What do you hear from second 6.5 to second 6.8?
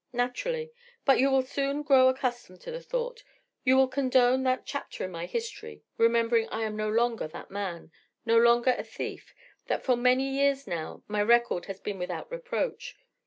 am